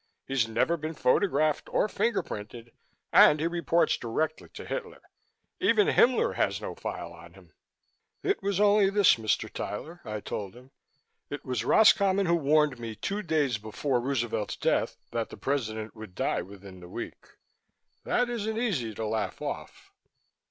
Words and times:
He's 0.25 0.47
never 0.47 0.77
been 0.77 0.95
photographed 0.95 1.69
or 1.71 1.87
fingerprinted 1.87 2.71
and 3.13 3.39
he 3.39 3.45
reports 3.45 3.97
directly 3.97 4.49
to 4.55 4.65
Hitler. 4.65 4.99
Even 5.59 5.89
Himmler 5.89 6.33
has 6.37 6.59
no 6.59 6.73
file 6.73 7.13
on 7.13 7.33
him." 7.35 7.53
"It 8.23 8.41
was 8.41 8.59
only 8.59 8.89
this, 8.89 9.13
Mr. 9.17 9.47
Tyler," 9.47 10.01
I 10.03 10.19
told 10.19 10.55
him. 10.55 10.71
"It 11.29 11.45
was 11.45 11.63
Roscommon 11.63 12.25
who 12.25 12.33
warned 12.33 12.79
me 12.79 12.95
two 12.95 13.21
days 13.21 13.59
before 13.59 14.01
Roosevelt's 14.01 14.55
death 14.55 14.97
that 15.11 15.29
the 15.29 15.37
President 15.37 15.95
would 15.95 16.15
die 16.15 16.41
within 16.41 16.79
the 16.79 16.89
week. 16.89 17.23
That 18.03 18.27
isn't 18.27 18.57
easy 18.57 18.95
to 18.95 19.05
laugh 19.05 19.39
off." 19.39 19.93